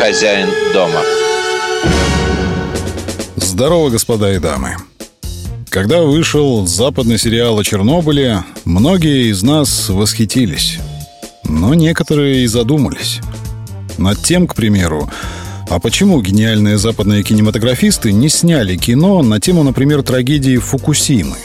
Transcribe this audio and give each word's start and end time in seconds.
хозяин 0.00 0.48
дома. 0.72 1.02
Здорово, 3.36 3.90
господа 3.90 4.32
и 4.32 4.38
дамы. 4.38 4.76
Когда 5.68 6.00
вышел 6.00 6.66
западный 6.66 7.18
сериал 7.18 7.58
о 7.58 7.64
Чернобыле, 7.64 8.42
многие 8.64 9.30
из 9.30 9.42
нас 9.42 9.90
восхитились. 9.90 10.78
Но 11.44 11.74
некоторые 11.74 12.44
и 12.44 12.46
задумались. 12.46 13.20
Над 13.98 14.22
тем, 14.22 14.46
к 14.46 14.54
примеру, 14.54 15.10
а 15.68 15.78
почему 15.78 16.22
гениальные 16.22 16.78
западные 16.78 17.22
кинематографисты 17.22 18.10
не 18.10 18.30
сняли 18.30 18.76
кино 18.78 19.20
на 19.22 19.38
тему, 19.38 19.64
например, 19.64 20.02
трагедии 20.02 20.56
Фукусимы 20.56 21.36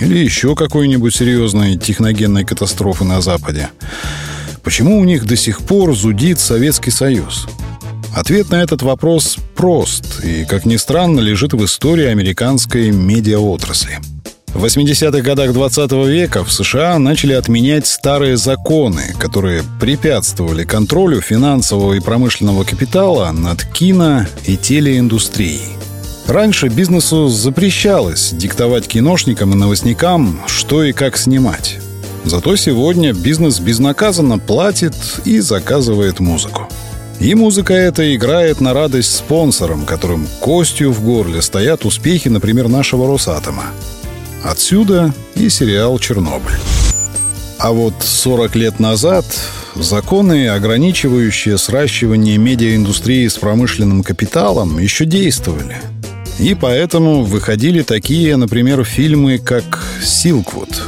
или 0.00 0.18
еще 0.18 0.54
какой-нибудь 0.54 1.16
серьезной 1.16 1.76
техногенной 1.78 2.44
катастрофы 2.44 3.02
на 3.02 3.20
Западе? 3.20 3.70
Почему 4.62 5.00
у 5.00 5.04
них 5.04 5.26
до 5.26 5.34
сих 5.34 5.62
пор 5.62 5.96
зудит 5.96 6.38
Советский 6.38 6.92
Союз? 6.92 7.48
Ответ 8.14 8.50
на 8.50 8.62
этот 8.62 8.82
вопрос 8.82 9.38
прост 9.56 10.24
и, 10.24 10.44
как 10.44 10.66
ни 10.66 10.76
странно, 10.76 11.18
лежит 11.18 11.52
в 11.52 11.64
истории 11.64 12.06
американской 12.06 12.92
медиаотрасли. 12.92 13.98
В 14.54 14.64
80-х 14.64 15.20
годах 15.20 15.52
20 15.52 15.90
века 16.06 16.44
в 16.44 16.52
США 16.52 17.00
начали 17.00 17.32
отменять 17.32 17.88
старые 17.88 18.36
законы, 18.36 19.14
которые 19.18 19.64
препятствовали 19.80 20.62
контролю 20.62 21.20
финансового 21.20 21.94
и 21.94 22.00
промышленного 22.00 22.62
капитала 22.62 23.32
над 23.32 23.64
кино 23.64 24.26
и 24.46 24.56
телеиндустрией. 24.56 25.72
Раньше 26.28 26.68
бизнесу 26.68 27.26
запрещалось 27.26 28.30
диктовать 28.30 28.86
киношникам 28.86 29.52
и 29.52 29.56
новостникам, 29.56 30.40
что 30.46 30.84
и 30.84 30.92
как 30.92 31.16
снимать. 31.16 31.78
Зато 32.24 32.54
сегодня 32.54 33.12
бизнес 33.12 33.58
безнаказанно 33.58 34.38
платит 34.38 34.94
и 35.24 35.40
заказывает 35.40 36.20
музыку. 36.20 36.68
И 37.20 37.34
музыка 37.34 37.72
эта 37.72 38.14
играет 38.14 38.60
на 38.60 38.74
радость 38.74 39.14
спонсорам, 39.14 39.86
которым 39.86 40.26
костью 40.40 40.92
в 40.92 41.02
горле 41.02 41.40
стоят 41.42 41.84
успехи, 41.84 42.28
например, 42.28 42.68
нашего 42.68 43.06
Росатома. 43.06 43.64
Отсюда 44.42 45.14
и 45.34 45.48
сериал 45.48 45.98
«Чернобыль». 45.98 46.54
А 47.58 47.72
вот 47.72 47.94
40 48.00 48.56
лет 48.56 48.80
назад 48.80 49.24
законы, 49.74 50.48
ограничивающие 50.48 51.56
сращивание 51.56 52.36
медиаиндустрии 52.36 53.26
с 53.26 53.38
промышленным 53.38 54.02
капиталом, 54.02 54.78
еще 54.78 55.06
действовали. 55.06 55.76
И 56.38 56.54
поэтому 56.54 57.22
выходили 57.24 57.82
такие, 57.82 58.36
например, 58.36 58.84
фильмы, 58.84 59.38
как 59.38 59.82
«Силквуд» 60.02 60.82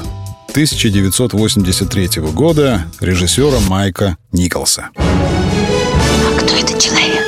1983 0.50 2.22
года 2.32 2.86
режиссера 3.00 3.58
Майка 3.68 4.16
Николса. 4.32 4.90
А 6.26 6.40
кто 6.40 6.56
этот 6.56 6.80
человек? 6.80 7.24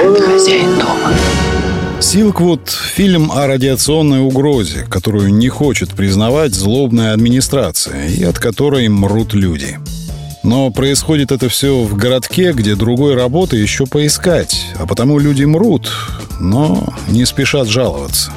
Это 0.00 0.22
хозяин 0.22 0.78
дома. 0.78 1.12
Силквуд— 2.00 2.70
фильм 2.94 3.30
о 3.30 3.46
радиационной 3.46 4.20
угрозе, 4.20 4.86
которую 4.88 5.34
не 5.34 5.48
хочет 5.48 5.90
признавать 5.90 6.54
злобная 6.54 7.12
администрация 7.12 8.08
и 8.08 8.24
от 8.24 8.38
которой 8.38 8.88
мрут 8.88 9.34
люди. 9.34 9.78
Но 10.42 10.70
происходит 10.70 11.30
это 11.30 11.50
все 11.50 11.82
в 11.82 11.94
городке, 11.94 12.52
где 12.52 12.74
другой 12.74 13.16
работы 13.16 13.56
еще 13.56 13.84
поискать, 13.84 14.64
а 14.78 14.86
потому 14.86 15.18
люди 15.18 15.44
мрут, 15.44 15.92
но 16.40 16.94
не 17.08 17.26
спешат 17.26 17.68
жаловаться. 17.68 18.30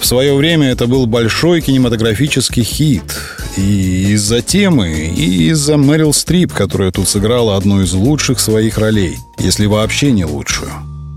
В 0.00 0.04
свое 0.04 0.34
время 0.34 0.70
это 0.70 0.86
был 0.86 1.06
большой 1.06 1.62
кинематографический 1.62 2.62
хит. 2.62 3.14
И 3.56 4.12
из-за 4.12 4.42
темы, 4.42 5.12
и 5.16 5.48
из-за 5.48 5.78
Мэрил 5.78 6.12
Стрип, 6.12 6.52
которая 6.52 6.90
тут 6.90 7.08
сыграла 7.08 7.56
одну 7.56 7.80
из 7.80 7.94
лучших 7.94 8.38
своих 8.38 8.76
ролей, 8.76 9.16
если 9.38 9.64
вообще 9.66 10.12
не 10.12 10.26
лучшую. 10.26 10.70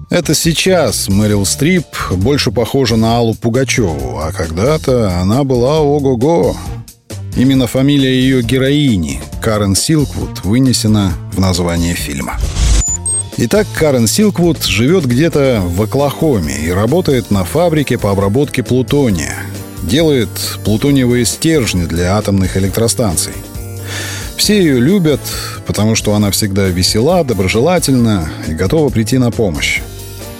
Это 0.10 0.34
сейчас 0.34 1.10
Мэрил 1.10 1.46
Стрип 1.46 1.86
больше 2.12 2.52
похожа 2.52 2.96
на 2.96 3.18
Аллу 3.18 3.36
Пугачеву, 3.36 4.20
а 4.20 4.32
когда-то 4.32 5.20
она 5.20 5.44
была 5.44 5.82
ого-го. 5.82 6.56
Именно 7.36 7.68
фамилия 7.68 8.14
ее 8.14 8.42
героини, 8.42 9.22
Карен 9.42 9.76
Силквуд, 9.76 10.44
вынесена 10.44 11.14
в 11.34 11.40
название 11.40 11.94
фильма. 11.94 12.40
Итак, 13.38 13.68
Карен 13.76 14.08
Силквуд 14.08 14.64
живет 14.64 15.06
где-то 15.06 15.62
в 15.64 15.82
Оклахоме 15.82 16.56
и 16.58 16.72
работает 16.72 17.32
на 17.32 17.44
фабрике 17.44 17.98
по 17.98 18.12
обработке 18.12 18.64
плутония. 18.64 19.36
Делает 19.84 20.30
плутониевые 20.64 21.26
стержни 21.26 21.86
для 21.86 22.18
атомных 22.18 22.58
электростанций. 22.58 23.34
Все 24.38 24.58
ее 24.58 24.80
любят, 24.80 25.20
потому 25.68 25.96
что 25.96 26.14
она 26.14 26.32
всегда 26.32 26.68
весела, 26.68 27.24
доброжелательна 27.24 28.30
и 28.48 28.54
готова 28.54 28.90
прийти 28.90 29.18
на 29.18 29.32
помощь. 29.32 29.82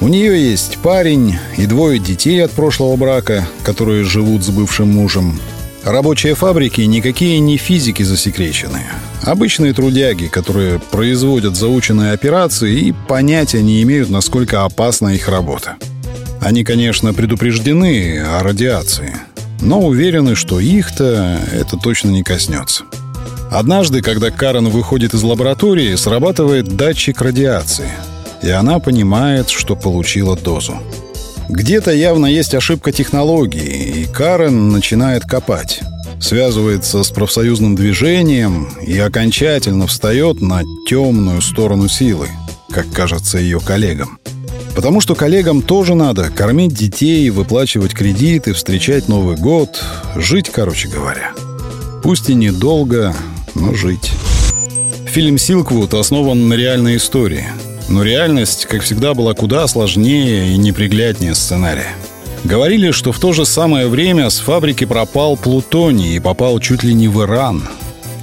У 0.02 0.08
нее 0.08 0.50
есть 0.50 0.78
парень 0.78 1.38
и 1.58 1.66
двое 1.66 2.00
детей 2.00 2.44
от 2.44 2.52
прошлого 2.52 2.96
брака, 2.96 3.46
которые 3.64 4.06
живут 4.06 4.44
с 4.44 4.50
бывшим 4.50 4.94
мужем. 4.94 5.40
Рабочие 5.84 6.36
фабрики 6.36 6.82
никакие 6.82 7.40
не 7.40 7.58
физики 7.58 8.04
засекреченные. 8.04 8.92
Обычные 9.24 9.74
трудяги, 9.74 10.28
которые 10.28 10.80
производят 10.80 11.58
заученные 11.58 12.14
операции 12.14 12.80
и 12.80 12.96
понятия 13.08 13.62
не 13.62 13.82
имеют, 13.84 14.10
насколько 14.10 14.64
опасна 14.64 15.10
их 15.10 15.28
работа. 15.28 15.76
Они, 16.42 16.64
конечно, 16.64 17.14
предупреждены 17.14 18.20
о 18.20 18.42
радиации, 18.44 19.14
но 19.62 19.82
уверены, 19.82 20.36
что 20.36 20.60
их-то 20.60 21.40
это 21.52 21.78
точно 21.78 22.10
не 22.10 22.24
коснется. 22.24 22.84
Однажды, 23.52 24.02
когда 24.02 24.30
Карен 24.30 24.70
выходит 24.70 25.14
из 25.14 25.24
лаборатории, 25.24 25.96
срабатывает 25.96 26.76
датчик 26.76 27.22
радиации– 27.22 27.90
и 28.42 28.50
она 28.50 28.80
понимает, 28.80 29.50
что 29.50 29.76
получила 29.76 30.36
дозу. 30.36 30.78
Где-то 31.50 31.92
явно 31.92 32.28
есть 32.28 32.54
ошибка 32.54 32.92
технологии, 32.92 34.02
и 34.02 34.06
Карен 34.06 34.70
начинает 34.70 35.24
копать. 35.24 35.82
Связывается 36.22 37.04
с 37.04 37.10
профсоюзным 37.10 37.76
движением 37.76 38.70
и 38.86 38.98
окончательно 39.00 39.88
встает 39.88 40.42
на 40.42 40.62
темную 40.88 41.42
сторону 41.42 41.88
силы, 41.88 42.28
как 42.72 42.92
кажется 42.92 43.40
ее 43.40 43.60
коллегам. 43.60 44.19
Потому 44.80 45.02
что 45.02 45.14
коллегам 45.14 45.62
тоже 45.62 45.94
надо 45.94 46.30
кормить 46.30 46.74
детей, 46.74 47.30
выплачивать 47.32 47.94
кредиты, 47.94 48.54
встречать 48.54 49.10
Новый 49.10 49.36
год, 49.36 49.84
жить, 50.16 50.50
короче 50.50 50.88
говоря. 50.88 51.34
Пусть 52.02 52.30
и 52.30 52.34
недолго, 52.34 53.14
но 53.56 53.74
жить. 53.74 54.10
Фильм 55.06 55.38
«Силквуд» 55.38 55.94
основан 55.94 56.48
на 56.48 56.54
реальной 56.54 56.96
истории– 56.96 57.46
но 57.90 58.04
реальность, 58.04 58.68
как 58.68 58.84
всегда, 58.84 59.14
была 59.14 59.34
куда 59.34 59.68
сложнее 59.68 60.54
и 60.54 60.58
непригляднее 60.58 61.36
сценария. 61.36 61.92
Говорили, 62.46 62.92
что 62.92 63.12
в 63.12 63.20
то 63.20 63.34
же 63.34 63.46
самое 63.46 63.88
время 63.88 64.30
с 64.30 64.40
фабрики 64.40 64.86
пропал 64.86 65.36
плутоний 65.36 66.16
и 66.16 66.20
попал 66.22 66.60
чуть 66.62 66.84
ли 66.84 66.94
не 66.94 67.10
в 67.10 67.22
Иран. 67.22 67.68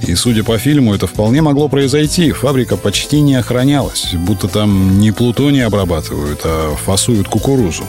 И, 0.01 0.15
судя 0.15 0.43
по 0.43 0.57
фильму, 0.57 0.93
это 0.93 1.07
вполне 1.07 1.41
могло 1.41 1.67
произойти. 1.67 2.31
Фабрика 2.31 2.77
почти 2.77 3.21
не 3.21 3.35
охранялась, 3.35 4.13
будто 4.13 4.47
там 4.47 4.99
не 4.99 5.11
плутоний 5.11 5.65
обрабатывают, 5.65 6.41
а 6.43 6.75
фасуют 6.75 7.27
кукурузу. 7.27 7.83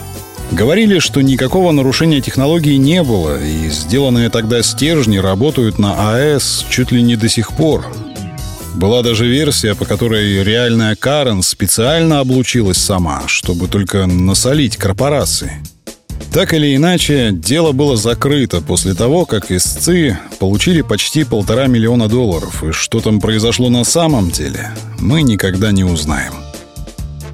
Говорили, 0.51 0.97
что 0.97 1.21
никакого 1.21 1.71
нарушения 1.71 2.21
технологии 2.21 2.75
не 2.75 3.03
было, 3.03 3.39
и 3.39 3.69
сделанные 3.69 4.29
тогда 4.29 4.63
стержни 4.63 5.17
работают 5.17 5.77
на 5.77 6.13
АЭС 6.13 6.65
чуть 6.69 6.91
ли 6.91 7.03
не 7.03 7.15
до 7.15 7.29
сих 7.29 7.51
пор, 7.53 7.85
была 8.73 9.03
даже 9.03 9.27
версия, 9.27 9.75
по 9.75 9.85
которой 9.85 10.43
реальная 10.43 10.95
Карен 10.95 11.43
специально 11.43 12.19
облучилась 12.19 12.77
сама, 12.77 13.23
чтобы 13.27 13.67
только 13.67 14.05
насолить 14.05 14.77
корпорации. 14.77 15.51
Так 16.31 16.53
или 16.53 16.75
иначе, 16.75 17.31
дело 17.31 17.71
было 17.71 17.97
закрыто 17.97 18.61
после 18.61 18.93
того, 18.93 19.25
как 19.25 19.51
истцы 19.51 20.17
получили 20.39 20.81
почти 20.81 21.23
полтора 21.23 21.67
миллиона 21.67 22.07
долларов, 22.07 22.63
и 22.63 22.71
что 22.71 22.99
там 22.99 23.19
произошло 23.19 23.69
на 23.69 23.83
самом 23.83 24.29
деле, 24.29 24.71
мы 24.99 25.23
никогда 25.23 25.71
не 25.71 25.83
узнаем. 25.83 26.33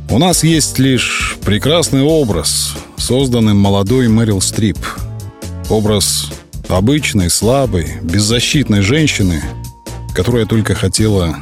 У 0.10 0.18
нас 0.18 0.44
есть 0.44 0.80
лишь 0.80 1.38
прекрасный 1.44 2.04
образ, 2.04 2.76
созданный 2.96 3.54
молодой 3.54 4.08
Мэрил 4.08 4.40
Стрип. 4.40 4.78
Образ 5.70 6.32
обычной, 6.70 7.30
слабой, 7.30 7.98
беззащитной 8.02 8.82
женщины, 8.82 9.42
которая 10.14 10.46
только 10.46 10.76
хотела 10.76 11.36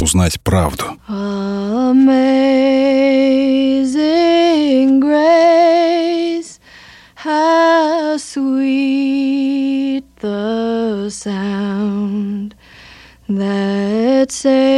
узнать 0.00 0.40
правду. 0.40 0.84
Sound 11.12 12.54
that 13.28 14.32
saved 14.32 14.68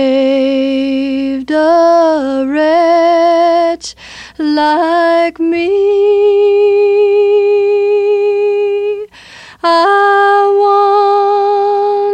a 1.51 2.45
wretch 2.49 3.95
like 4.39 5.39
me. 5.39 5.69
I 9.63 10.51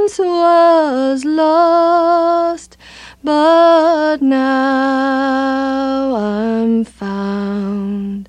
once 0.05 0.19
was 0.19 1.25
lost, 1.25 2.77
but 3.25 4.19
now 4.21 6.15
I'm 6.15 6.85
found, 6.85 8.29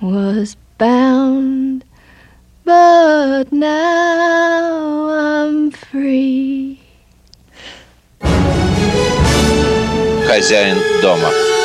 was 0.00 0.56
bound, 0.78 1.84
but 2.64 3.52
now 3.52 4.47
Хозяин 10.38 10.78
дома. 11.02 11.57